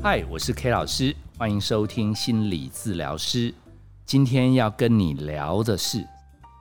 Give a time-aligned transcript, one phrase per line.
[0.00, 3.52] 嗨，我是 K 老师，欢迎收听心理治疗师。
[4.06, 6.06] 今天要跟你聊的是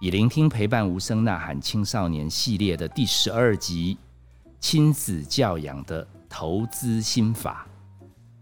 [0.02, 3.96] 以聆听陪伴无声呐喊青少年系列的第十二集——
[4.60, 7.68] 亲子教养的投资心法。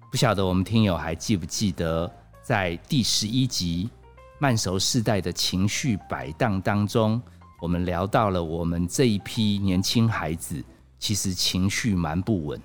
[0.10, 2.10] 不晓得我们听友还记不记得，
[2.42, 3.90] 在第十一集
[4.40, 7.22] “慢熟世代的情绪摆荡”当中，
[7.62, 10.64] 我们聊到了我们这一批年轻孩子
[10.98, 12.60] 其实情绪蛮不稳。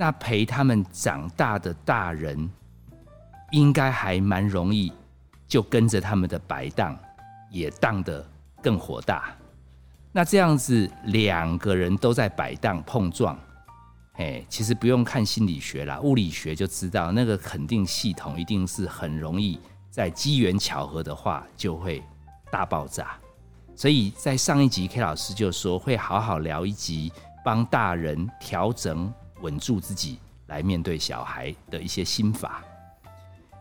[0.00, 2.48] 那陪他们长大的大人，
[3.50, 4.92] 应该还蛮容易，
[5.48, 6.96] 就跟着他们的摆荡，
[7.50, 8.24] 也荡得
[8.62, 9.34] 更火大。
[10.12, 13.36] 那这样子两个人都在摆荡碰撞，
[14.18, 22.00] 哎，其实不用看心理学啦，物理学就知道，那个肯定系统一定是很容易在机缘巧合的话就会
[22.52, 23.18] 大爆炸。
[23.74, 27.12] 所以在上一集 K 老师就说会好好聊一集，
[27.44, 29.12] 帮大人调整。
[29.40, 32.62] 稳住自己来面对小孩的一些心法。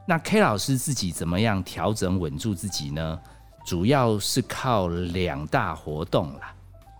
[0.07, 3.19] 那 K 老师自己怎么样调整稳住自己呢？
[3.65, 6.53] 主要是靠两大活动啦，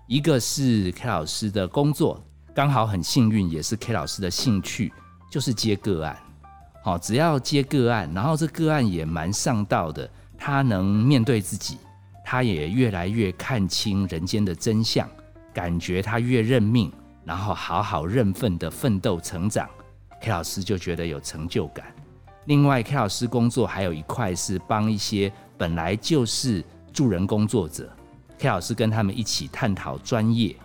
[0.05, 2.21] 一个是 K 老师的工作，
[2.53, 4.91] 刚好很幸运，也是 K 老师的兴趣，
[5.31, 6.17] 就是接个案。
[6.83, 11.77] 好，只要接个案，然后这个案也蛮上道的，他能面对自己，
[12.25, 15.09] 他也越来越看清人间的真相，
[15.53, 16.91] 感觉他越认命。
[17.27, 19.69] 然后好好认份的奋斗成长
[20.21, 21.93] ，K 老师就觉得有成就感。
[22.45, 27.91] 另外，K 老师工作还有一块是帮一些本来就是助人工作者
[28.39, 30.55] ，K 老师跟他们一起探讨专业，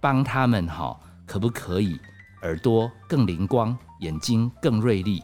[0.00, 2.00] 帮他们哈可不可以
[2.40, 5.22] 耳朵更灵光，眼睛更锐利，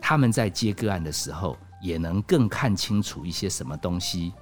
[0.00, 4.32] 他们在接个案的时候也能更看清楚一些什么东西。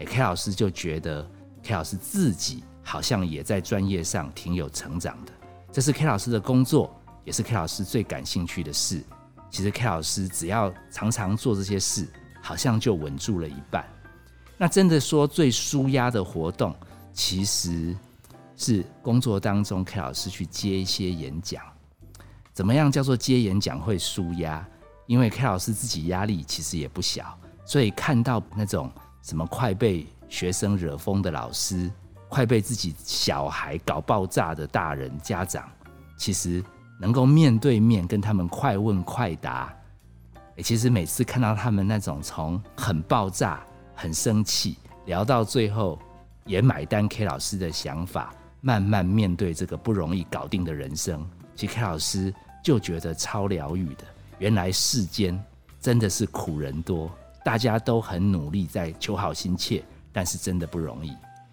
[0.00, 1.24] 哎，K 老师就觉得
[1.62, 2.64] K 老师自己。
[2.90, 5.30] 好像也在专业上挺有成长的，
[5.70, 6.92] 这是 K 老师的工作，
[7.24, 9.00] 也是 K 老师最感兴趣的事。
[9.48, 12.08] 其实 K 老师只要常常做这些事，
[12.42, 13.88] 好像就稳住了一半。
[14.58, 16.74] 那真的说最舒压的活动，
[17.12, 17.96] 其实
[18.56, 21.62] 是工作当中 K 老师去接一些演讲。
[22.52, 24.66] 怎么样叫做接演讲会舒压？
[25.06, 28.90] 因为 K 老师自己压力其实也不小，所以看到那种
[29.22, 31.88] 什么快被学生惹疯的老师。
[32.30, 35.68] 快被自己小孩搞爆炸的大人家长，
[36.16, 36.64] 其实
[37.00, 39.74] 能够面对面跟他们快问快答，
[40.62, 43.60] 其实每次看到他们那种从很爆炸、
[43.96, 45.98] 很生气，聊到最后
[46.44, 52.32] 也买单 K 老师的想法，慢慢面对这个不容易搞定的人生，其实 K 老师
[52.62, 54.04] 就觉得超疗愈的。
[54.38, 55.38] 原来世间
[55.80, 57.10] 真的是苦人多，
[57.44, 59.82] 大家都很努力在求好心切，
[60.12, 61.12] 但是真的不容易。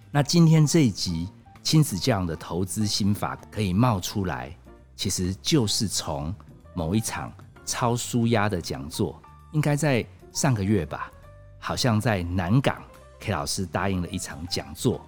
[0.09, 1.27] 那今天这一集
[1.61, 4.55] 亲子教养的投资心法可以冒出来，
[4.95, 6.33] 其实就是从
[6.73, 7.31] 某一场
[7.65, 11.11] 超舒压的讲座，应该在上个月吧，
[11.59, 12.81] 好像在南港
[13.19, 15.05] K 老师答应了一场讲座，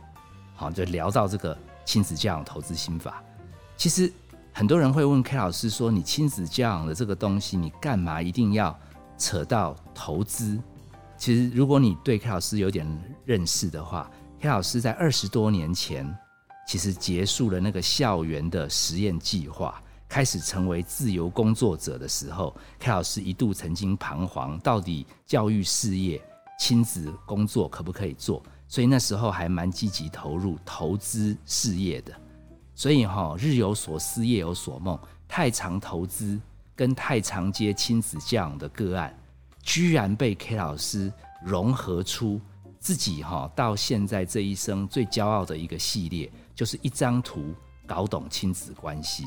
[0.53, 3.23] 好就聊到这个亲子教养投资心法。
[3.77, 4.11] 其实
[4.51, 8.77] 很多人会问 K 老师说：“你亲子教养的这个东西，你干嘛一定要
[9.17, 10.59] 扯到投资？”
[11.17, 12.85] 其实如果你对 K 老师有点
[13.25, 16.17] 认识的话，K 老师在二十多年前，
[16.67, 26.21] 其实结束了那个校园的实验计划，开始成为自由工作者的时候，K 老师一度曾经彷徨，到底教育事业、
[26.57, 28.41] 亲子工作可不可以做？
[28.67, 32.13] 所以那时候还蛮积极投入投资事业的。
[32.75, 36.39] 所以哈，日有所思，夜有所梦，太常投资
[36.75, 39.13] 跟太常接亲子教养的个案，
[39.61, 41.11] 居然被 K 老师
[41.43, 42.39] 融合出。
[42.79, 47.53] 自己哈到现在这一生最骄傲的一个系列，就是一张图
[47.85, 49.25] 搞懂亲子关系。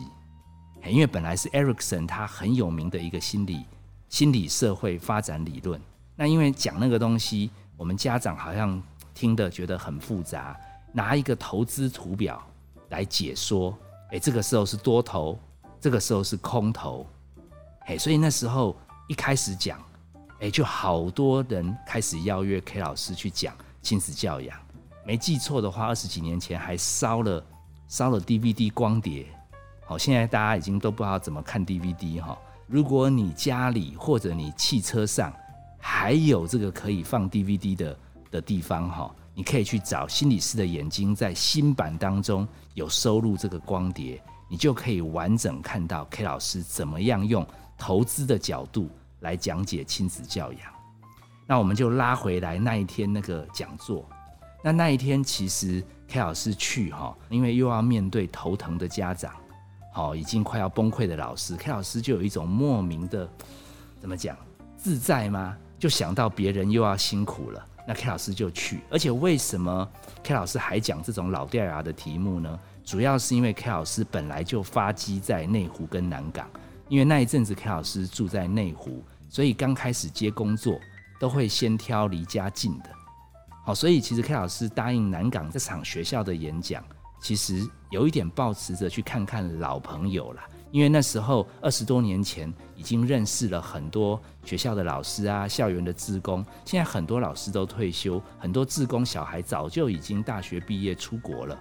[0.86, 3.64] 因为本来是 Erikson 他很有名的一个心理
[4.08, 5.80] 心理社会发展理论，
[6.16, 8.82] 那因为讲那个东西，我们家长好像
[9.14, 10.58] 听得觉得很复杂，
[10.92, 12.42] 拿一个投资图表
[12.88, 13.78] 来解说，
[14.10, 15.38] 哎，这个时候是多头，
[15.78, 17.06] 这个时候是空头，
[17.87, 18.75] 哎，所以那时候
[19.08, 19.78] 一开始讲。
[20.43, 24.59] 哎，就好多人开始邀约 K 老师去讲亲子教养。
[25.06, 27.47] 没记错的话，二十几年前还烧了
[27.87, 29.25] 烧了 DVD 光碟。
[29.87, 32.37] 好，现在大家已经都不知道怎么看 DVD 哈。
[32.67, 35.33] 如果你家里或者你汽车上
[35.79, 37.99] 还有这个可以放 DVD 的
[38.33, 47.47] 的地方哈，你可以去找心理师的眼睛，在新版当中有收录这个光碟，你就可以完整看到 K 老师怎么样用
[47.79, 48.91] 投资的角度。
[49.22, 50.60] 来讲解亲子教养，
[51.46, 54.08] 那我们就拉回来那一天那个讲座。
[54.62, 59.34] 那那一天其实 K 老师去哈，因为又要面对头疼的家长，
[59.92, 63.28] 好已经快要崩溃的老师，K 老师就有一种莫名的
[63.98, 64.36] 怎么讲
[64.76, 65.56] 自在吗？
[65.78, 68.82] 就想到别人又要辛苦了，那 K 老师就去。
[68.88, 69.88] 而且为什么
[70.22, 72.60] K 老师还讲这种老掉牙的题目呢？
[72.84, 76.48] 主要是因为 K 老师本来就发迹在内湖跟南港，
[76.88, 79.02] 因为那一阵子 K 老师住在内湖，
[79.32, 80.79] 所以刚开始接工作
[81.19, 82.90] 都会先挑离家近的。
[83.64, 86.84] 好，所以其实 K 老师答应南港这场学校的演讲，
[87.19, 101.58] 其实有一点抱持着去看看老朋友了，因为那时候二十多年前已经认识了很多学校的老师啊，校园的职工，现在很多老师都退休，很多职工小孩早就已经大学毕业出国了。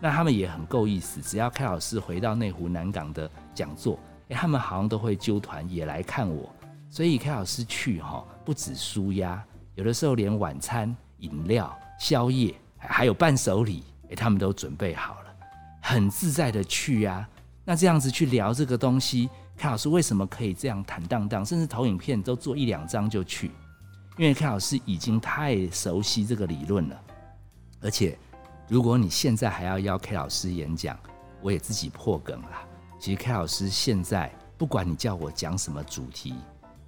[0.00, 6.50] 那他们也很够意思，只要开老师回到内湖南港的讲座，诶，他们好像都会揪团也来看我。
[6.90, 9.42] 所以 K 老师去哈，不止舒压，
[9.76, 15.34] 有的时候连晚餐、饮料、宵夜，还有伴手礼，诶，他们都准备好了，
[15.80, 17.26] 很自在的去呀。
[17.64, 23.52] 那这样子去聊这个东西，，K 老师为什么可以这样坦荡荡，甚至投影片都做一两张就去？
[24.18, 27.00] 因为 K 老师已经太熟悉这个理论了，
[27.80, 28.18] 而且。
[28.68, 30.96] 如果你现在还要邀 K 老师演讲，
[31.42, 32.50] 我也自己破梗了。
[33.00, 36.36] 其实 K 老师现在不管你叫我讲什么主题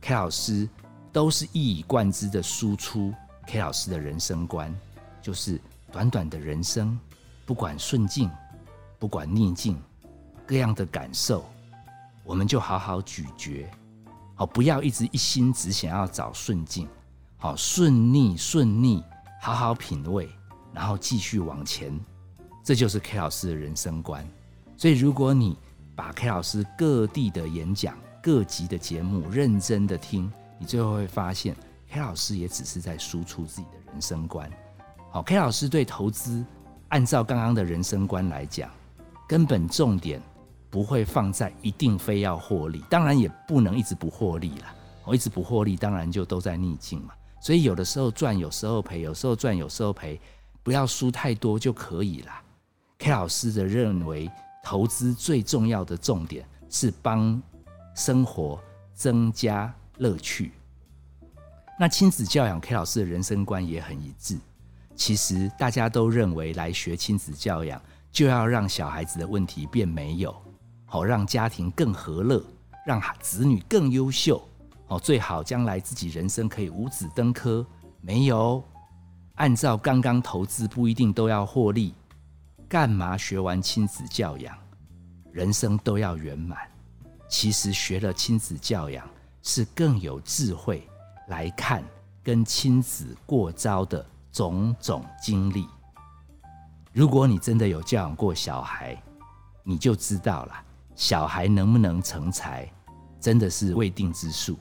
[0.02, 0.69] ，K 老师
[1.10, 3.14] 都是一以贯之的输出
[3.46, 4.75] K 老师的人生观，
[5.22, 5.58] 就是
[5.90, 6.99] 短短的人生，
[7.46, 8.31] 不管顺境，
[8.99, 9.81] 不管逆境，
[10.46, 11.44] 各样的感受，
[12.22, 13.66] 我们就好好咀嚼，
[14.34, 16.87] 好不要一直一心只想要找顺境，
[17.38, 19.02] 好顺逆顺逆，
[19.40, 20.28] 好好品味。
[20.75, 21.93] 然后继续往前，
[22.64, 24.26] 这就是 K 老师的人生观。
[24.75, 25.58] 所以，如果你
[25.94, 31.56] 把 K 老师各地的演讲、各级的节目认真的听，你最后会发现
[31.90, 34.48] ，K 老师也只是在输出自己的人生观。
[35.10, 36.44] 好，K 老师对投资，
[36.88, 38.70] 按照刚刚的人生观来讲，
[39.28, 40.22] 根本重点
[40.70, 44.66] 不会放在一定非要获利，当然也不能一直不获利了。
[45.04, 47.12] 我一直不获利，当然就都在逆境嘛。
[47.40, 50.20] 所以有的时候赚，有时候赔，有时候赚，有时候赔。
[50.64, 52.30] 不要输太多就可以了。
[52.98, 54.30] K 老师的认为，
[54.62, 57.42] 投资最重要的重点是帮
[57.94, 58.59] 生活
[58.94, 60.53] 增加乐趣。
[61.79, 64.39] 那亲子教养，K 老师的人生观也很一致。
[64.94, 67.81] 其实大家都认为，来学亲子教养
[68.11, 70.35] 就要让小孩子的问题变没有，
[70.85, 72.44] 好让家庭更和乐，
[72.87, 74.47] 让子女更优秀，
[74.89, 77.67] 哦，最好将来自己人生可以五子登科。
[78.00, 78.62] 没有。
[79.37, 81.94] 按照刚刚投资不一定都要获利，
[82.69, 84.56] 干嘛学完亲子教养，
[85.33, 86.59] 人生都要圆满？
[87.32, 89.08] 其实学了亲子教养，
[89.43, 90.87] 是更有智慧
[91.29, 91.82] 来看
[92.23, 95.67] 跟亲子过招的种种经历。
[96.93, 99.02] 如果你真的有教养过小孩，
[99.64, 100.62] 你就知道了，
[100.94, 102.70] 小孩能不能成才，
[103.19, 104.58] 真的是未定之数。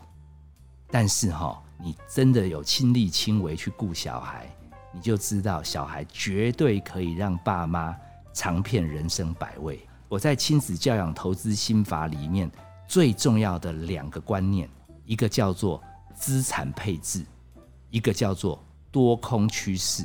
[0.90, 4.50] 但是哈，你真的有亲力亲为去顾小孩。
[4.94, 7.94] 你就知道，小孩绝对可以让爸妈
[8.32, 9.86] 尝遍人生百味。
[10.12, 12.52] 我在亲子教养投资心法里面
[12.86, 14.70] 最重要的两个观念，
[15.06, 15.82] 一个叫做
[16.14, 17.26] 资产配置，
[17.90, 18.62] 一个叫做
[18.92, 20.04] 多空趋势。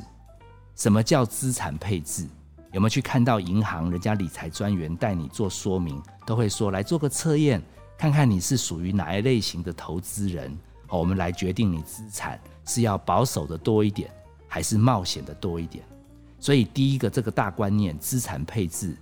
[0.77, 2.25] 什么叫资产配置？
[2.71, 7.61] 有没有去看到银行人家理财专员带你做说明，都会说来做个测验，
[7.97, 14.09] 看看你是属于哪一类型的投资人，好，我们来决定你资产是要保守的多一点。
[14.47, 15.83] 还是冒险的多一点，
[16.39, 18.95] 所以第一个这个大观念，资产配置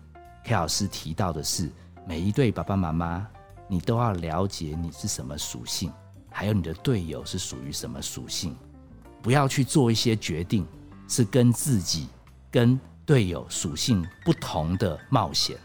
[0.45, 1.71] ，K 老师提到的是，
[2.07, 3.27] 每一对爸爸妈妈，
[3.67, 5.91] 你都要了解你是什么属性，
[6.29, 8.55] 还有你的队友是属于什么属性，
[9.23, 10.65] 不要去做一些决定
[11.07, 12.07] 是跟自己
[12.51, 15.57] 跟队友属性不同的冒险。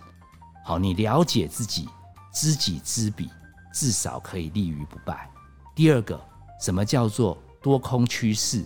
[0.64, 1.86] 好，你了解自己，
[2.32, 3.28] 知己知彼，
[3.74, 5.30] 至少可以立于不败。
[5.74, 6.18] 第二个，
[6.58, 8.64] 什么叫做多空趋势？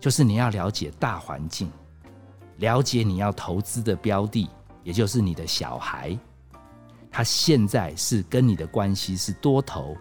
[0.00, 1.70] 就是你要了解大环境，
[2.56, 4.48] 了解你要投资的标的，
[4.86, 6.16] 也就是你的小孩，
[7.10, 9.96] 他现在是跟你的关系是多头，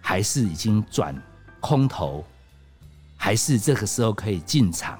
[0.00, 1.14] 还是已经转
[1.60, 2.24] 空头，
[3.18, 4.98] 还是这个时候可以进场，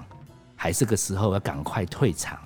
[0.55, 2.39] 还是这个时候要赶快退场？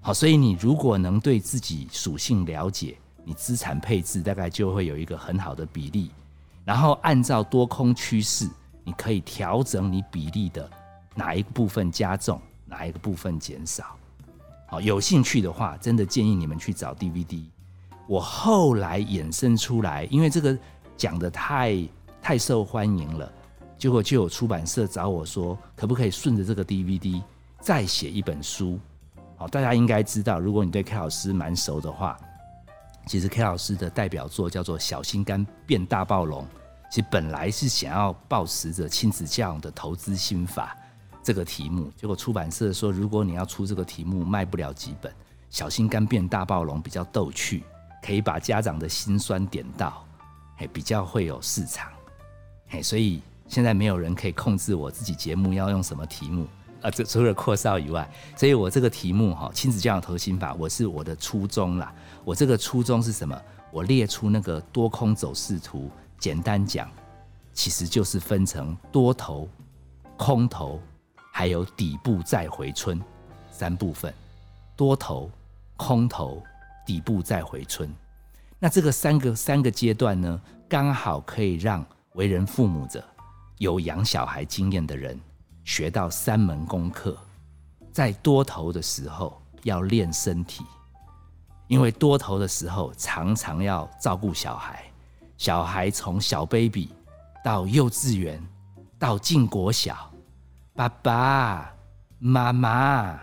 [0.00, 6.10] 好，所以你如果能对自己属性了解，你资产配置大概就会有一个很好的比例，
[6.64, 8.48] 然后按照多空趋势，
[8.82, 10.70] 你可以调整你比例的。
[11.14, 13.94] 哪一个部分加重，哪一个部分减少？
[14.80, 17.42] 有兴趣的话，真的建议你们去找 DVD。
[18.06, 20.56] 我后来衍生出来，因为这个
[20.96, 21.88] 讲的太
[22.20, 23.32] 太受欢迎了，
[23.78, 27.22] 结果就有出版社找我说，可不可以顺着这个 DVD
[27.60, 28.78] 再写一本书？
[29.36, 32.16] 好，大家应该知道，如果你对 K 老师蛮熟的话
[33.06, 36.42] 其实 K 老师的代表作叫做《小心肝变大暴龙》，
[36.90, 40.76] 其实本来是想要抱持着亲子教养的投资心法
[41.24, 45.10] 这个题目，结果出版社说，如果你要出这个题目，卖不了几本。
[45.48, 47.62] 小心肝变大暴龙比较逗趣，
[48.02, 50.04] 可以把家长的心酸点到，
[50.56, 51.90] 嘿，比较会有市场，
[52.68, 56.46] 嘿，所以现在没有人可以控制我自己节目要用什么题目
[56.82, 61.94] 啊，这除了扩少以外，所以我这个题目哈，亲子教养投心法，我是我的初衷啦。
[62.24, 63.40] 我这个初衷是什么？
[63.70, 65.88] 我列出那个多空走势图，
[66.18, 66.90] 简单讲，
[67.52, 69.48] 其实就是分成多头、
[70.16, 70.80] 空头，
[71.36, 73.02] 还有底部再回春
[73.50, 74.14] 三部分，
[74.76, 75.28] 多头。
[75.76, 76.40] 空头
[76.86, 77.92] 底部再回春，
[78.60, 83.04] 那这个三个三个阶段呢，刚好可以让为人父母者
[83.58, 85.20] 有养小孩经验的人
[85.64, 87.18] 学到三门功课。
[87.90, 90.64] 在多头的时候要练身体，
[91.66, 94.84] 因为多头的时候常常要照顾小孩，
[95.36, 96.88] 小孩从小 baby
[97.42, 98.40] 到幼稚园
[98.96, 100.08] 到进国小，
[100.76, 101.72] 爸爸
[102.18, 103.16] 妈妈，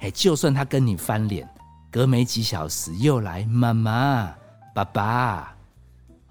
[0.00, 1.48] 哎，就算他跟你翻脸。
[1.92, 4.34] 隔没几小时又来妈妈、
[4.74, 5.56] 爸爸，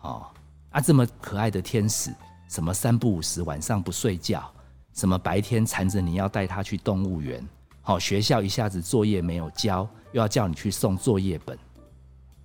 [0.01, 0.27] 哦
[0.69, 2.13] 啊，这么可爱的天使，
[2.49, 4.53] 什么三不五时晚上不睡觉，
[4.93, 7.43] 什么白天缠着你要带他去动物园，
[7.81, 11.57] 好学校一下子作业没有交，又要叫你去送作业本，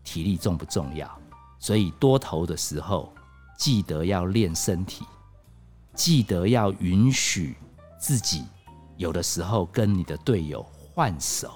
[0.05, 1.11] 体力重不重要？
[1.59, 3.13] 所以多头的时候
[3.59, 5.05] 记得要练身体，
[5.95, 7.57] 记得要允许
[8.03, 8.45] 自己
[8.97, 11.53] 有的时候跟你的队友换手。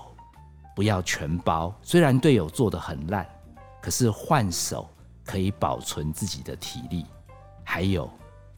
[0.76, 3.26] 不要全包，虽然队友做的很烂，
[3.83, 4.88] 可是换手
[5.25, 7.05] 可以保存自己的体力。
[7.65, 8.09] 还有，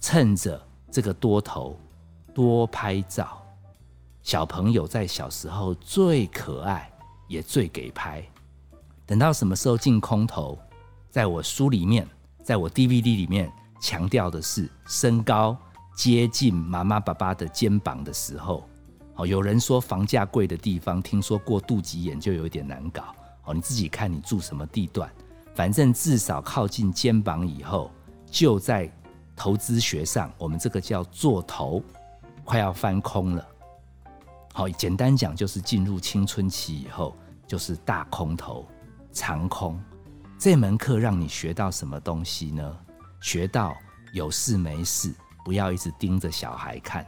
[0.00, 1.80] 趁着这个多头
[2.34, 3.42] 多拍照。
[4.20, 6.92] 小朋友在小时候最可爱，
[7.26, 8.22] 也最给拍。
[9.06, 10.58] 等到什么时候进空头，
[11.08, 12.06] 在我书里面，
[12.42, 15.56] 在我 DVD 里面强调的是身高
[15.98, 18.64] 接近妈妈爸爸的肩膀的时候。
[19.16, 23.12] 哦，有人说房价贵的地方，听说过肚脐眼就有点难搞。
[23.42, 25.10] 哦，你自己看你住什么地段，
[25.56, 27.90] 反正至少靠近肩膀以后，
[28.30, 28.88] 就在
[29.34, 31.82] 投资学上，我们这个叫做头，
[32.44, 33.44] 快要翻空了。
[34.52, 38.68] 好，简单讲就是进入青春期以后，就是大空头、
[39.10, 39.76] 长空。
[40.38, 42.78] 这门课让你学到什么东西呢？
[43.20, 43.74] 学到
[44.12, 45.12] 有事没事
[45.48, 47.06] 不要一直盯着小孩看。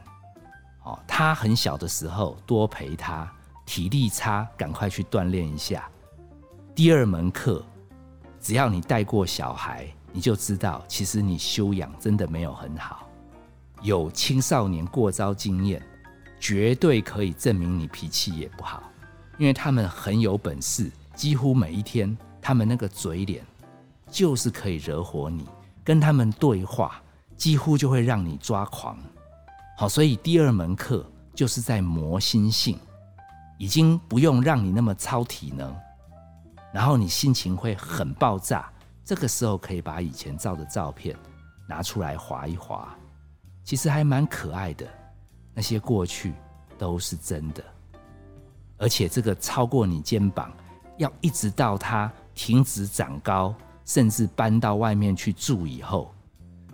[0.85, 3.31] 哦，他很小的时候多陪他，
[3.67, 5.87] 体力差赶快去锻炼一下。
[6.75, 7.63] 第二门课，
[8.41, 13.07] 只要你带过小孩，你就知道，其实你修养真的没有很好。
[13.83, 15.83] 有青少年过招经验，
[16.41, 18.85] 绝对可以证明你脾气也不好，
[19.37, 23.45] 因为他们很有本事，几乎每一天他们那个嘴脸
[24.11, 25.45] 就是可以惹火你，
[25.85, 27.03] 跟他们对话
[27.41, 28.99] 几乎就会让你抓狂。
[29.75, 32.79] 好，所以第二门课就是在磨心性，
[33.59, 35.75] 已经不用让你那么操体能，
[36.71, 38.71] 然后你心情会很爆炸。
[39.07, 41.17] 这个时候可以把以前照的照片
[41.67, 42.95] 拿出来划一划，
[43.65, 44.87] 其实还蛮可爱的。
[45.55, 46.35] 那些过去
[46.77, 47.65] 都是真的，
[48.77, 50.53] 而且这个超过你肩膀，
[50.99, 53.55] 要一直到它停止长高，
[53.87, 56.15] 甚至搬到外面去住以后，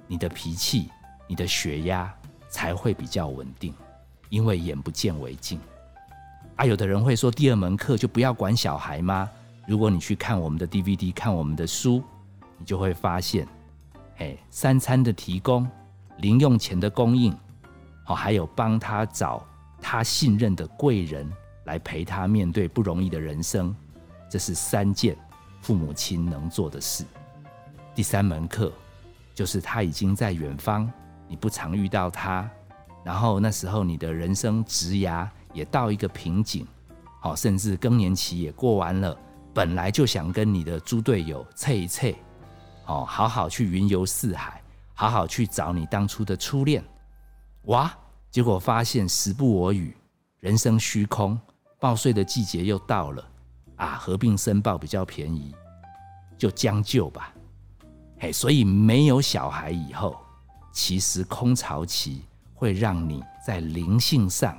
[0.06, 0.90] 你的脾气、
[1.26, 2.12] 你的血压。
[2.48, 3.74] 才会比较稳定，
[4.30, 5.60] 因为眼不见为净。
[6.54, 9.28] 啊，有的人会说，第二门课就不要管小孩吗？
[9.66, 12.02] 如果你去看我们的 DVD，看我们的书，
[12.56, 13.46] 你就会发现，
[14.18, 15.68] 哎，三餐的提供、
[16.18, 17.36] 零用钱的供应，
[18.04, 19.44] 好，还有帮他找
[19.82, 21.30] 他信任的贵人
[21.64, 23.74] 来陪他面对不容易的人生，
[24.30, 25.14] 这是三件
[25.60, 27.04] 父母亲能做的事。
[27.94, 28.72] 第三门课
[29.36, 30.90] 就是他已经在远方。
[31.28, 32.48] 你不常遇到他，
[33.04, 36.64] 然后那时候你的人生职涯也到一个瓶颈，
[37.20, 39.18] 好，甚至更年期也过完了，
[39.52, 42.06] 本来就想跟你的猪队友测一测，
[42.86, 44.62] 哦，好好去云游四海，
[44.94, 46.84] 好好去找你当初的初恋，
[47.62, 47.92] 哇，
[48.30, 49.92] 结果发现时不我与，
[50.38, 51.36] 人生虚空，
[51.80, 53.28] 报税的季节又到了，
[53.74, 55.52] 啊，合并申报比较便宜，
[56.38, 57.34] 就将就吧，
[58.18, 60.16] 嘿，所以没有小孩以后。
[60.72, 64.54] 其实空巢期会让你在灵性上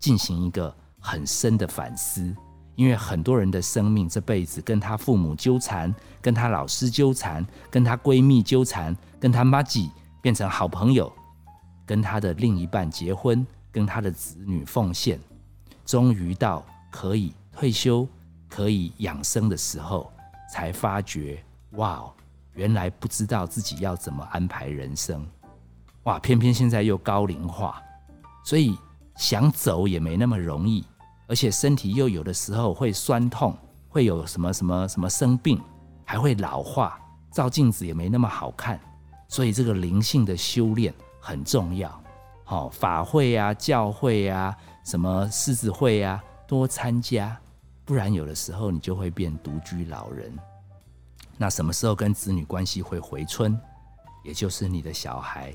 [0.00, 2.34] 进行一个很深的反思，
[2.74, 9.88] 因为很多人的生命这辈子跟他父母纠缠，跟他老师纠缠，跟他闺蜜纠缠，跟他妈吉
[10.20, 11.12] 变成好朋友，
[11.86, 15.20] 跟他的另一半结婚，跟他的子女奉献，
[15.86, 18.04] 终于到可以退休、
[18.48, 20.12] 可以养生的时候，
[20.52, 21.40] 才发觉，
[21.74, 22.12] 哇，
[22.54, 25.26] 原来不知道自己要怎么安排人生。
[26.04, 27.80] 哇，偏偏现在又高龄化，
[28.44, 28.76] 所以
[29.16, 30.84] 想走也没那么容易，
[31.28, 33.56] 而且身体又有的时候会酸痛，
[33.88, 35.60] 会有什么什么什么生病，
[36.04, 36.98] 还会老化，
[37.30, 38.80] 照镜子也没那么好看。
[39.28, 42.02] 所以这个灵性的修炼很重要。
[42.44, 44.54] 好，法会啊，教会啊，
[44.84, 47.34] 什么狮子会啊，多参加，
[47.84, 50.30] 不然有的时候你就会变独居老人。
[51.42, 53.60] 那什么时候跟子女关系会回春？
[54.22, 55.52] 也就是你的小孩。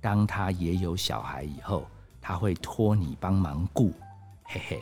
[0.00, 1.88] 当他也有小孩以后，
[2.20, 3.92] 他会托你帮忙顾，
[4.44, 4.80] 嘿嘿，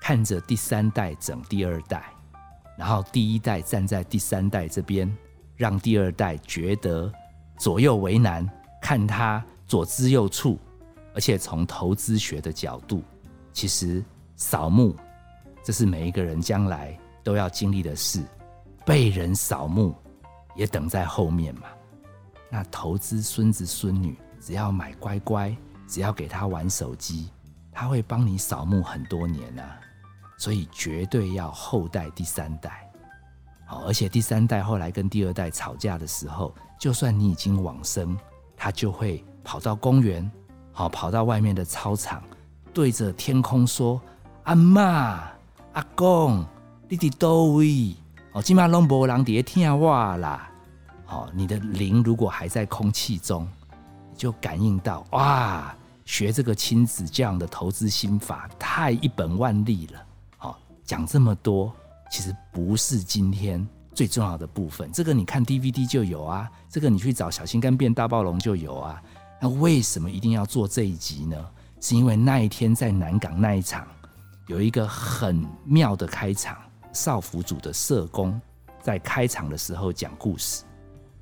[0.00, 2.02] 看着第三代整第二代，
[2.76, 5.16] 然后第一代站在第三代这边，
[5.54, 7.12] 让第二代觉得
[7.56, 8.44] 左右为难，
[8.82, 10.58] 看他左支右绌，
[11.14, 13.04] 而且从投资学的角度，
[13.52, 14.96] 其实扫墓
[15.62, 18.24] 这是每一个人将来都要经历的事，
[18.86, 19.94] 被人扫墓
[20.54, 21.66] 也等在后面嘛。
[22.48, 24.16] 那投资孙子孙女。
[24.38, 25.56] 只要买乖乖，
[25.88, 27.30] 只要给他玩手机，
[27.72, 29.62] 他会帮你扫墓很多年呢。
[30.38, 32.88] 所以绝对要后代第三代，
[33.64, 38.16] 好，而且第三代后来跟第二代吵架的时候，就算你已经往生，
[38.56, 40.30] 他就会跑到公园，
[40.70, 42.22] 好，跑到外面的操场，
[42.72, 44.00] 对着天空说
[44.44, 45.28] ：“阿妈、
[45.72, 46.46] 阿公，
[46.88, 47.96] 你伫多位？
[48.36, 50.50] 哦，今嘛拢无人伫听话啦。
[51.06, 53.48] 好，你的灵如果还在空气中。”
[54.14, 55.74] 就感应到哇，
[56.04, 60.02] 学这个亲子这样的投资心法太一本万利了。
[60.36, 61.72] 好，讲这么多，
[62.10, 64.90] 其实不是今天最重要的部分。
[64.92, 69.02] 这个你看 DVD 就有啊，这个你去找小心肝变大暴龙就有啊。
[69.40, 71.36] 那为什么一定要做这一集呢？
[71.80, 73.86] 是因为那一天在南港那一场
[74.46, 76.56] 有一个很妙的开场，
[76.96, 78.40] 少府组的社工
[78.80, 80.64] 在开场的时候讲故事。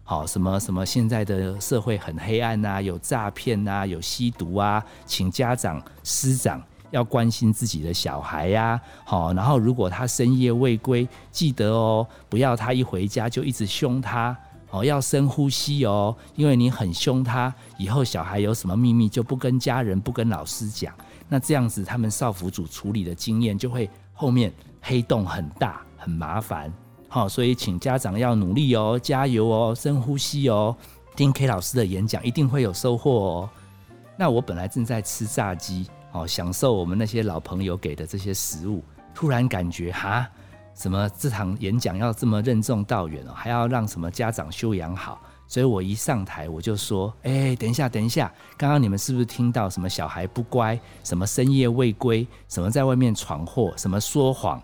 [0.04, 0.87] 好，什么什么？
[0.87, 8.81] 现在的社会很黑暗呐，有诈骗呐，有吸毒啊，请家长师长要关心自己的小孩呀。
[9.05, 14.37] 好，然后如果他深夜未归，记得哦，不要他一回家就一直凶他。
[14.70, 20.92] 哦，要深呼吸哦，因为你很凶他，以后小孩有什么秘密就不跟家人、不跟老师讲。
[21.29, 24.50] 那这样子，他们少辅组处理的经验就会后面
[24.81, 26.72] 黑洞很大，很麻烦。
[27.09, 30.74] 好，所以请家长要努力哦，加油哦，深呼吸哦，
[31.14, 33.50] 听 K 老师的演讲一定会有收获哦。
[34.16, 38.83] 那我本来正在吃炸鸡，哦，享受我们那些老朋友给的这些食物，
[39.14, 40.29] 突然感觉哈，
[40.74, 54.62] 什么这场演讲要这么任重道远哦，还要让什么家长修养好，所以我一上台我就说，哎，等一下，等一下，刚刚你们是不是听到什么小孩不乖，什么深夜未归，什么在外面闯祸，什么说谎？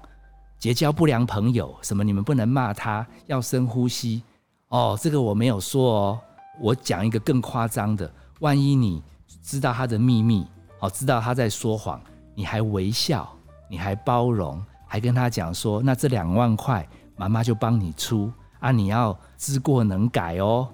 [0.59, 4.23] 结交不良朋友，什么你们不能骂他，要深呼吸。
[4.69, 6.21] 哦，这个我没有说哦。
[6.61, 9.03] 我讲一个更夸张的，万一你
[9.43, 10.47] 知道他的秘密，
[10.81, 11.99] 哦，知道他在说谎，
[12.35, 13.27] 你还微笑，
[13.71, 20.69] 你还包容，还跟他讲说，那这两万块妈妈就帮你出啊，你要知过能改哦。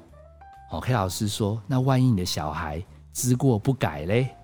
[0.71, 4.35] 哦，K 老师说，那万一你的小孩知过不改嘞？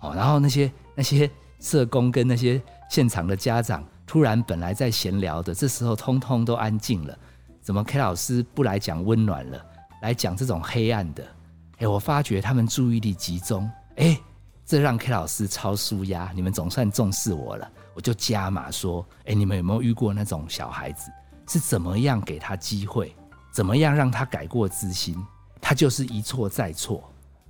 [0.00, 1.30] 哦，然后那些那些
[1.60, 3.82] 社工跟那些现场的家长。
[4.06, 7.18] 突然，本来在闲聊的，这时候通通都安静了。
[7.62, 9.66] 怎么 K 老师不来讲温暖了，
[10.02, 11.24] 来讲这种黑暗的？
[11.78, 14.20] 哎，我发觉他们注意力集中，哎，
[14.66, 16.30] 这让 K 老师超舒压。
[16.34, 21.10] 你们总算重视我了，我就加码说，哎，你们有没有遇过那种小孩子？
[21.46, 23.14] 是怎么样给他机会？
[23.52, 25.16] 怎么样让他改过自新？
[25.60, 27.02] 他就是一错再错。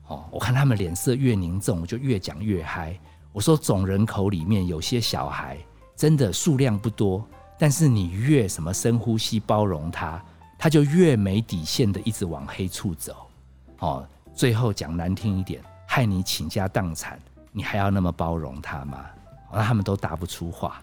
[0.07, 2.99] 哦，我看他们脸色越凝重，我就越讲越嗨。
[3.33, 5.59] 我说，总人口里面有些小孩。
[5.97, 7.25] 真的数量不多，
[7.57, 10.21] 但是你越什么深呼吸包容他，
[10.59, 13.31] 他就越没底线的一直往黑处走。
[13.79, 17.17] 哦，最后讲难听一点，害你倾家荡产，
[17.53, 19.05] 你还要那么包容他吗？
[19.53, 20.83] 那他们都答不出话。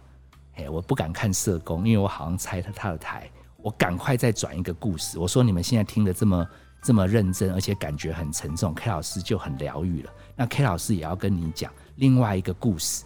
[0.55, 3.29] 哎，我不敢看社工，因为我好像拆了他的台。
[3.57, 5.19] 我赶快再转一个故事。
[5.19, 6.47] 我说你们现在听的这么
[6.81, 10.11] 这么认真，而且感觉很沉重，K 老师就很疗愈了。
[10.35, 13.03] 那 K 老师也要跟你讲另外一个故事。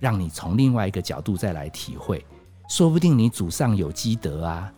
[0.00, 2.26] 让你从另外一个角度再来体会，
[2.68, 4.70] 说不定你祖上有积德啊，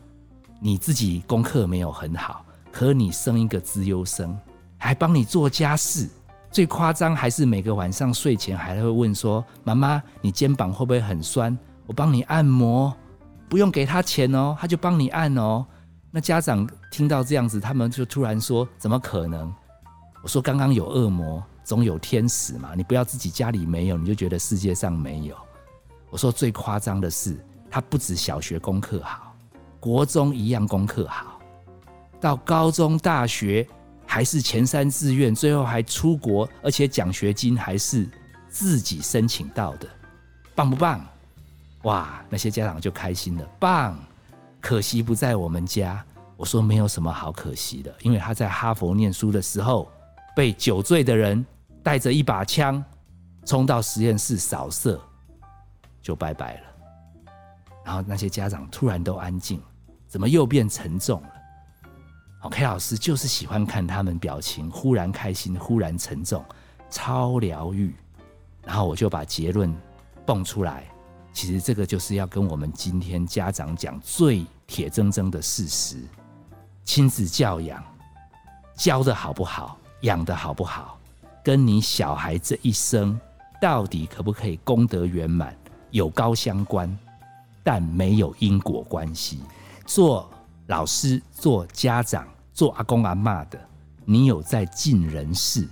[0.61, 4.39] 你自己功课没有很好，可你生一个资优生，
[4.79, 6.09] 还帮你做家事，
[6.53, 11.59] 最夸张还是每个晚上睡前还会问说：“妈妈，你肩膀会不会很酸？
[11.87, 12.95] 我帮你按摩，
[13.49, 15.65] 不用给他钱哦，他就帮你按哦。”
[16.11, 19.53] 那家长听到这样子，他们就突然说：“怎么可能？”
[20.23, 25.35] 我说：“刚刚有恶魔。”总有天使嘛，你不要自己家里没有，你就觉得世界上没有。
[26.11, 27.37] 我说最夸张的是，
[27.69, 29.35] 他不止小学功课好，
[29.81, 31.41] 国中一样功课好，
[32.21, 33.67] 到高中、大学
[34.07, 38.09] 还是前三志愿，最后还出国，而且奖学金还是
[38.49, 39.89] 自己申请到的，
[40.55, 41.05] 棒不棒？
[41.87, 43.97] 哇，那些家长就开心了，棒！
[44.61, 46.05] 可惜不在我们家。
[46.37, 49.91] 我说没有什么好可惜的，因为他在哈佛念书的时候，
[50.35, 51.47] 被酒醉的人
[51.85, 52.85] 带着一把枪
[53.45, 55.01] 冲到实验室扫射，
[56.03, 56.61] 就拜拜了。
[57.85, 59.63] 然后那些家长突然都安静，
[60.09, 61.31] 怎么又变沉重了？
[62.41, 66.45] 好，K 老师就是喜欢看他们表情忽然开心，忽然沉重，
[66.91, 67.95] 超疗愈。
[68.65, 69.73] 然后我就把结论
[70.27, 70.85] 蹦出来，
[71.37, 75.99] 其实这个就是要跟我们今天家长讲最铁铮铮的事实。
[76.83, 77.85] 亲子教养
[78.75, 80.99] 教的好不好，养的好不好，
[81.45, 83.21] 跟你小孩这一生
[83.61, 85.55] 到底可不可以功德圆满
[85.91, 86.99] 有高相关，
[87.63, 89.43] 但没有因果关系。
[89.85, 90.31] 做
[90.69, 93.61] 老师、做家长、做阿公阿妈的，
[94.07, 95.69] 你有在尽人事，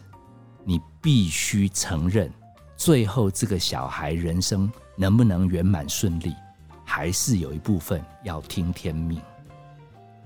[0.63, 2.31] 你必须承认，
[2.77, 6.35] 最后这个小孩人生能不能圆满顺利，
[6.85, 9.21] 还是有一部分要听天命。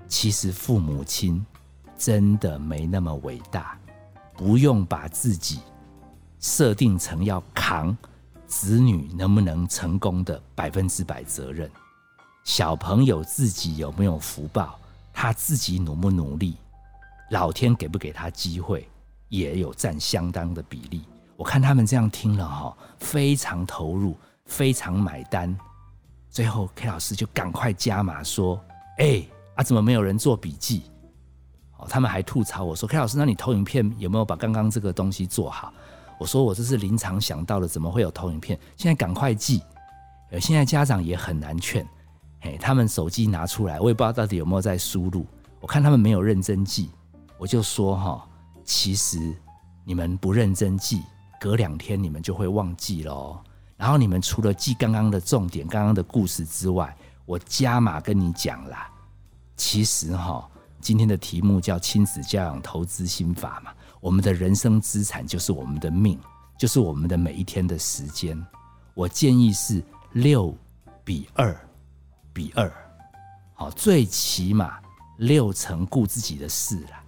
[0.06, 1.44] 其实父母亲
[1.96, 3.78] 真的没那么伟大，
[4.36, 5.60] 不用把自己
[6.40, 7.96] 设定成要扛
[8.46, 11.70] 子女能不能成功的百分之百责任。
[12.44, 14.78] 小朋友自己有没有福报，
[15.12, 16.56] 他自己努不努力，
[17.30, 18.88] 老天给不给他机会，
[19.28, 21.02] 也有占相当的比例。
[21.36, 24.16] 我看他们这样听了哈，非常投入，
[24.48, 25.56] 非常买单。
[26.28, 28.60] 最后 K 老师就赶快加码说
[28.98, 29.22] ：“哎。”
[29.54, 30.84] 啊，怎么没有人做笔记？
[31.78, 35.72] 哦，他们还吐槽我说：“K 老师，那你投影片有没有把刚刚这个东西做好？”
[36.16, 38.56] 我说：“我这是临场想到的，怎么会有投影片？
[38.76, 39.60] 现在赶快记。”
[40.30, 41.84] 呃，现在家长也很难劝，
[42.40, 45.26] 嘿，他们手机拿出来，我也不知道到底有没有在输入。
[45.60, 46.90] 我看他们没有认真记，
[47.36, 48.28] 我就说：“哈，
[48.62, 49.34] 其实
[49.84, 51.02] 你们不认真记，
[51.40, 53.40] 隔两天你们就会忘记喽。
[53.78, 58.90] 然后你们除了记刚刚的重点、刚刚的故事之外，我加码跟你讲啦。”
[59.56, 60.46] 其实哈，
[60.80, 63.72] 今天的题目叫亲子教养投资心法嘛。
[64.00, 66.18] 我们的人生资产就是我们的命，
[66.56, 68.40] 就是我们的每一天的时间。
[68.94, 70.56] 我建议是六
[71.04, 71.56] 比二
[72.32, 72.72] 比二，
[73.54, 74.78] 好，最起码
[75.18, 77.02] 六成顾自己的事啦，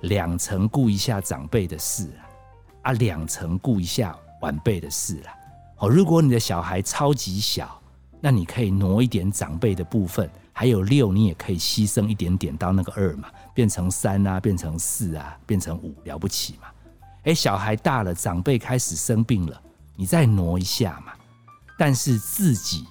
[0.00, 2.26] 两成顾一下长辈的事啦，
[2.82, 5.35] 啊，两成顾一下晚辈的事啦。
[5.78, 7.80] 哦，如果你的小孩超级小，
[8.20, 10.30] 那你可以挪一点长辈的部分。
[10.58, 16.68] 还有六，你也可以牺牲一点点到那个二嘛，变成三啊，变成四啊，变成五，了不起嘛？
[17.24, 19.62] 哎，小孩大了，长辈开始生病了，
[19.94, 21.12] 你再挪一下嘛。
[21.78, 22.86] 但是自己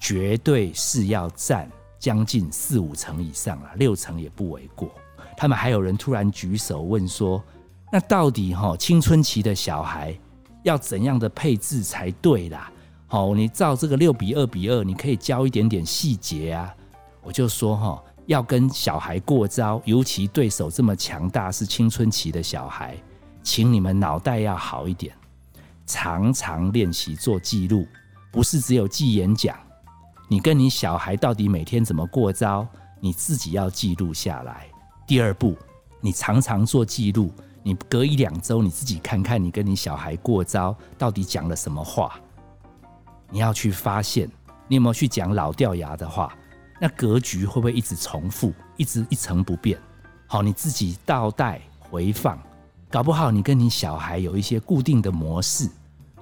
[0.00, 4.88] 绝对是要占将近四五成以上了，六成也不为过。
[5.36, 7.42] 他们还有人突然举手问说
[7.90, 10.16] ：“那到底哈青春期的小孩
[10.64, 12.70] 要怎样的配置才对啦？”
[13.06, 16.74] 好，你照这个六比二比二，你可以教一点点细节啊。
[17.22, 22.96] 我就说哈，要跟小孩过招，尤其对手这么强大，是青春期的小孩，
[23.42, 25.14] 请你们脑袋要好一点，
[25.86, 27.86] 常常练习做记录，
[28.32, 29.56] 不是只有记演讲。
[30.28, 32.66] 你跟你小孩到底每天怎么过招，
[32.98, 34.66] 你自己要记录下来。
[35.06, 35.56] 第二步，
[36.00, 37.30] 你常常做记录，
[37.66, 42.20] 你隔一两周你自己看看，你跟你小孩过招到底讲了什么话，
[43.30, 44.30] 你要去发现，
[44.68, 46.30] 你有没有去讲老掉牙的话。
[46.78, 49.80] 那格局会不会一直重复，一直一成不变？
[50.26, 52.38] 好，你自己倒带回放，
[52.90, 55.66] 搞不好你跟你小孩有一些固定的模式，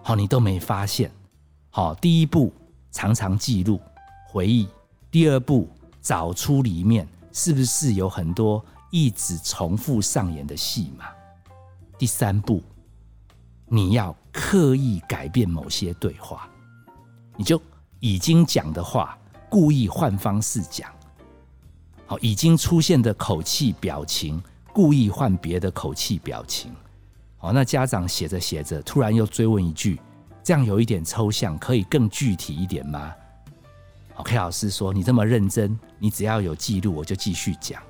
[0.00, 1.10] 好，你都没发现。
[1.70, 2.52] 好，第一步
[2.92, 3.80] 常常记录
[4.28, 4.68] 回忆，
[5.10, 5.68] 第二步
[6.00, 11.06] 找出里面是不是有很多一直重复上演的戏码，
[12.02, 12.60] 第三步
[13.68, 16.48] 你要刻意改变某些对话，
[17.36, 17.62] 你就
[18.00, 19.16] 已经讲的话。
[19.48, 20.90] 故意换方式讲，
[22.06, 26.74] 好，已经出现的口气表情，故意换别的口气表情，
[27.38, 30.00] 好，那家长写着写着，突然又追问一句，
[30.42, 33.12] 这样有一点抽象，可以更具体一点吗
[34.16, 37.80] ？OK，老师说你这么认真，你只要有记录，我就继续讲。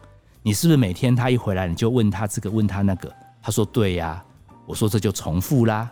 [0.43, 3.11] 你是不是每天他一回来，你就问他这个，问他那个？
[3.43, 4.25] 他说对呀。
[4.65, 5.91] 我说这就重复啦。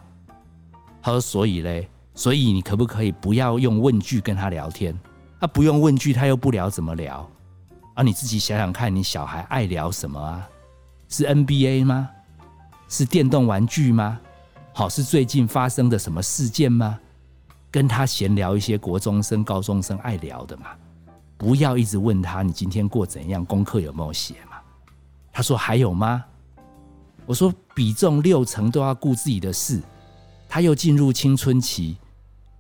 [1.03, 4.97] 他说所以嘞，所以你可不可以不要用问句跟他聊天？
[5.41, 7.29] 他不用问句，他又不聊，怎么聊？
[7.95, 10.49] 啊，你自己想想看，你小孩爱聊什么啊？
[11.09, 12.09] 是 NBA 吗？
[12.89, 14.21] 是电动玩具吗？
[14.73, 16.99] 好，是最近发生的什么事件吗？
[17.73, 20.69] 跟他闲聊一些国中生、高中生爱聊的嘛。
[21.37, 24.59] 不要一直问他你今天过怎样，功课有没有写嘛？
[25.33, 26.25] 他说还有吗？
[27.27, 29.81] 我说比重六成都要顾自己的事，
[30.49, 31.97] 他又进入青春期，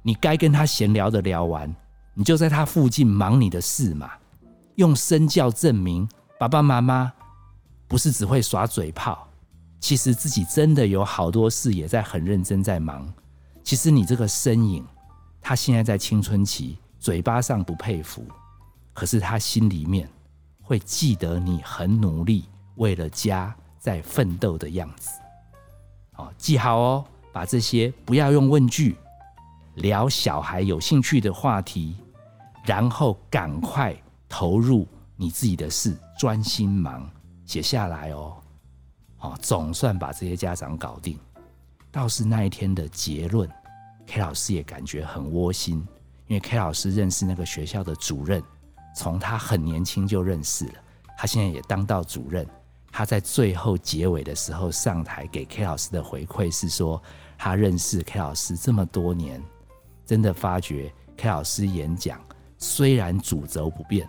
[0.03, 1.75] 你该跟他闲聊的聊完，
[2.15, 4.11] 你就在他附近忙你的事嘛。
[4.77, 7.13] 用身教证明爸爸妈妈
[7.89, 9.29] 不是只会耍嘴炮，
[9.81, 13.13] 其实自己真的有好多事也在很认真在忙。
[13.63, 14.87] 其实你这个身影，
[15.41, 18.25] 他现在在青春期，嘴巴上不佩服，
[18.95, 20.09] 可是他心里面
[20.63, 22.45] 会记得你很努力
[22.77, 23.55] 为了家。
[23.81, 25.11] 在奋斗的样子，
[26.13, 27.05] 好记好哦。
[27.33, 28.97] 把这些不要用问句，
[29.77, 31.97] 聊小孩有兴趣的话题，
[32.65, 33.97] 然后赶快
[34.29, 37.09] 投入你自己的事，专心忙，
[37.47, 38.37] 写下来哦。
[39.21, 41.17] 哦，总算把这些家长搞定。
[41.93, 43.49] 倒是那一天的结论
[44.09, 45.77] ，K 老师也感觉很窝心，
[46.27, 48.43] 因为 K 老师认识那个学校的主任，
[48.97, 50.75] 从他很年轻就认识了，
[51.17, 52.45] 他现在也当到主任。
[53.01, 57.03] 他在最后结尾的时候上台给 K 老师的回馈是说，
[57.39, 59.43] 他认识 K 老师这么多年，
[60.05, 62.21] 真的发觉 K 老师演讲
[62.59, 64.07] 虽然主轴不变，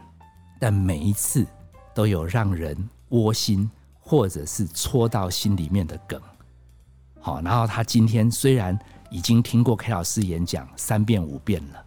[0.59, 1.47] 但每一次
[1.95, 2.77] 都有让人
[3.11, 6.21] 窝心或者是戳到心里面的梗。
[7.21, 8.77] 好，然后他今天虽然
[9.09, 11.81] 已经听过 K 老师演讲三遍五遍了，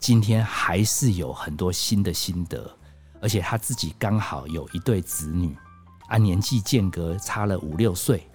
[0.00, 2.68] 今天还是有很多新的心得，
[3.20, 5.56] 而且他自己刚好有一对子女。
[6.08, 8.26] 啊，年纪间隔差了五六岁，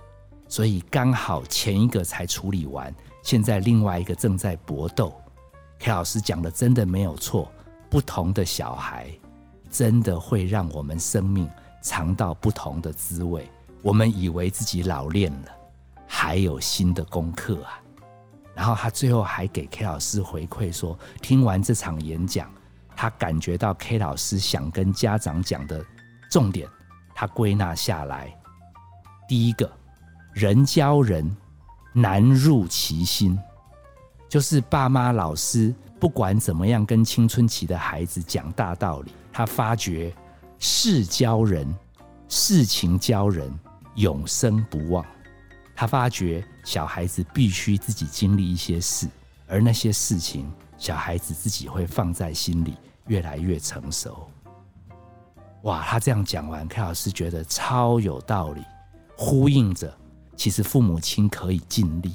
[0.47, 5.13] 所以刚好前一个才处理完，现在另外一个正在搏斗。
[5.79, 7.51] K 老师讲的真的没有错，
[7.89, 9.09] 不同的小孩
[9.69, 11.49] 真的会让我们生命
[11.81, 13.49] 尝到不同的滋味。
[13.81, 15.49] 我们以为自己老练了，
[16.07, 17.81] 还有新的功课啊。
[18.55, 22.49] 然后他最后还给 K 老师回馈说，听完这场演讲，
[22.95, 25.83] 他感觉到 K 老师想跟家长讲的
[26.29, 26.69] 重点。
[27.23, 28.37] 他归纳下来，
[29.29, 29.71] 第一个
[30.33, 31.25] 人教人
[31.93, 33.39] 难入其心，
[34.27, 40.13] 就是爸妈、老师不管怎么样跟青春期的孩子讲大道理，他发觉
[40.59, 41.65] 事教人、
[42.27, 43.57] 事情教人
[43.95, 45.05] 永生不忘。
[45.73, 49.07] 他发觉小孩子必须自己经历一些事，
[49.47, 52.75] 而那些事情小孩子自己会放在心里，
[53.07, 54.29] 越来越成熟。
[55.63, 58.61] 哇，他这样讲完，K 老师觉得超有道理，
[59.15, 59.95] 呼应着
[60.35, 62.13] 其实父母亲可以尽力，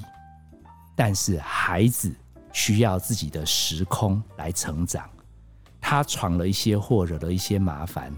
[0.95, 2.13] 但是孩子
[2.53, 5.09] 需要自己的时空来成长。
[5.81, 8.13] 他闯了一些祸，惹了一些麻烦，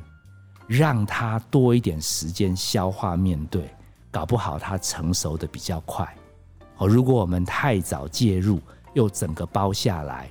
[0.67, 3.73] 让他多一点时间消化面对，
[4.11, 6.13] 搞不好他成熟的比较快。
[6.75, 8.59] 哦，如果我们太早介入，
[8.93, 10.29] 又整个包下来，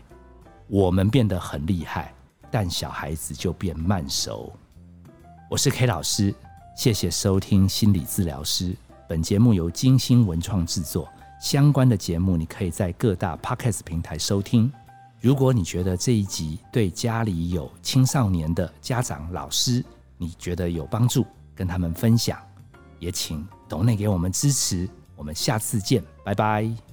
[0.67, 2.13] 我们变得很厉害，
[2.51, 4.53] 但小孩子就变慢熟。
[5.51, 6.33] 我是 K 老师，
[6.77, 8.73] 谢谢收听心理治疗师。
[9.09, 11.09] 本节目由金星文创制作，
[11.43, 14.73] 相关的节目你可以在各大 Podcast 平台收听。
[15.21, 19.85] 如果你觉得这一集对家里有青少年的家长、老师，
[20.17, 22.39] 你觉得有帮助，跟他们分享，
[23.01, 24.89] 也请董内给我们支持。
[25.17, 26.90] 我们下次见，拜拜。